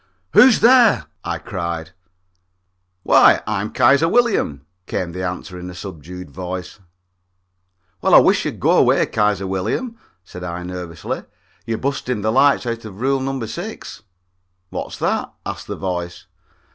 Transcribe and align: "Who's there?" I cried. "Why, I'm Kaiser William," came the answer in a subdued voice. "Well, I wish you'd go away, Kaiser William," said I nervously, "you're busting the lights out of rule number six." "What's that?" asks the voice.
"Who's 0.33 0.61
there?" 0.61 1.05
I 1.23 1.37
cried. 1.37 1.91
"Why, 3.03 3.43
I'm 3.45 3.71
Kaiser 3.71 4.09
William," 4.09 4.65
came 4.87 5.11
the 5.11 5.21
answer 5.21 5.59
in 5.59 5.69
a 5.69 5.75
subdued 5.75 6.31
voice. 6.31 6.79
"Well, 8.01 8.15
I 8.15 8.17
wish 8.17 8.43
you'd 8.43 8.59
go 8.59 8.79
away, 8.79 9.05
Kaiser 9.05 9.45
William," 9.45 9.99
said 10.23 10.43
I 10.43 10.63
nervously, 10.63 11.23
"you're 11.67 11.77
busting 11.77 12.21
the 12.21 12.31
lights 12.31 12.65
out 12.65 12.83
of 12.83 12.99
rule 12.99 13.19
number 13.19 13.45
six." 13.45 14.01
"What's 14.71 14.97
that?" 14.97 15.31
asks 15.45 15.65
the 15.65 15.75
voice. 15.75 16.25